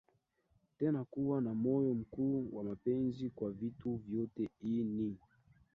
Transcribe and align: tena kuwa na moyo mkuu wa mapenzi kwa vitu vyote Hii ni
tena 0.79 1.03
kuwa 1.03 1.41
na 1.41 1.53
moyo 1.53 1.93
mkuu 1.93 2.49
wa 2.57 2.63
mapenzi 2.63 3.29
kwa 3.29 3.51
vitu 3.51 3.95
vyote 4.07 4.49
Hii 4.61 4.83
ni 4.83 5.17